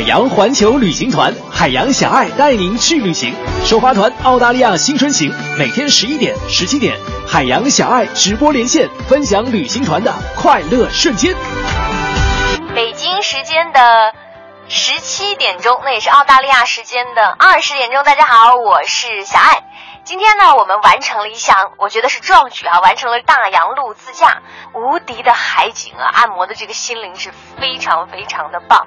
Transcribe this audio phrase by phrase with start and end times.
[0.00, 3.34] 海洋环球旅行团，海洋小爱带您去旅行。
[3.66, 6.96] 首发团澳大利亚新春行，每天十一点、十七点，
[7.28, 11.34] 海洋小爱直播连线，分享旅行团的快乐瞬间。
[12.74, 13.80] 北京时间的
[14.72, 18.04] 十七点钟，那也是澳大利亚时间的二十点钟。
[18.04, 19.64] 大家好，我是小爱。
[20.04, 28.86] 今天呢，我们完成了一项，我觉得是壮举啊，完成了大洋路自驾，无敌的海景啊，按摩的这个心灵是非常非常的棒。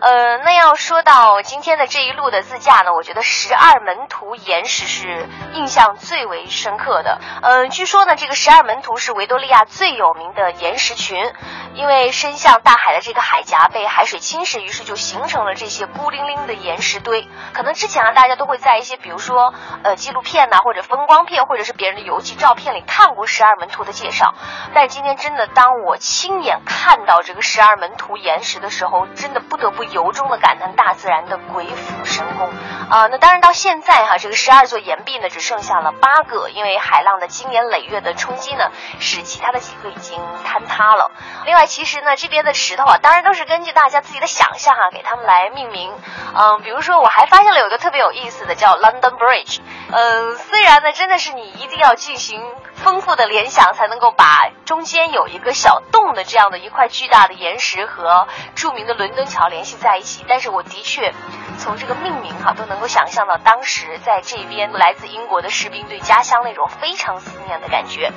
[0.00, 7.20] 呃，那要说到今天的这一路的自驾呢，我觉得十二门徒岩石是印象最为深刻的。
[7.42, 11.32] 嗯，据说呢，这个十二门徒是维多利亚最有名的岩石群，
[11.74, 17.26] 因为伸向大海的这个海峡被海水侵蚀，于是就形形成了这些孤零零的岩石堆。
[17.52, 24.34] 可能之前啊，大家都会在一些比如说呃纪录片呐，或者风光片，或者是别人的游记照片里看过十二门徒的介绍，
[24.74, 29.88] 但今天真的当我亲眼看到这个十二门徒岩石的时候，真的不得不。
[29.88, 32.50] 由衷的感叹大自然的鬼斧神工
[32.88, 33.06] 啊！
[33.10, 41.10] 那当然到现在哈，这个十二座岩壁呢只剩下了八个，因为海浪的经年累月的冲击呢，使其他的几个已经坍塌了。
[41.44, 45.92] 另外，其实呢这边的石头啊，当然都是根据大家自己的想象啊，给他们来命名。
[46.34, 49.60] 嗯，比如说我还发现了有一个特别有意思的，叫 London Bridge。
[49.90, 52.42] 嗯，虽然呢真的是你一定要进行
[52.74, 59.76] 丰富的联想，才能够把中间有一个小洞的这样的一块巨大的岩石和著名的伦敦桥联系。
[59.78, 61.12] 在一起，但是我的确
[61.58, 68.12] 从这个命名哈都能够想象到当时在这边来自英国的士兵对家乡那种非常思念的感觉。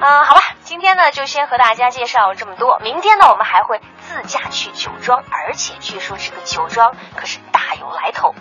[0.00, 2.78] 嗯，好吧，今天呢就先和大家介绍这么多。
[2.80, 8.34] 明天呢我们还会自驾去酒庄，而且据说这个酒庄可是大有来头。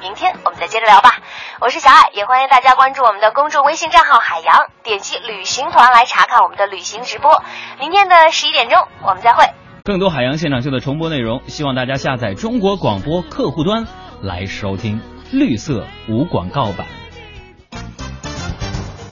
[0.00, 1.16] 明天我们再接着聊吧。
[1.58, 7.42] 我是小爱，也欢迎大家关注我们的公众微信账号海洋，点击旅行团来查看我们的旅行直播。
[7.78, 9.44] 明天的十一点钟我们再会。
[9.90, 13.88] 更多海洋现场秀的重播内容，希望大家下载中国广播客户端
[14.22, 15.00] 来收听
[15.32, 16.99] 绿色无广告版。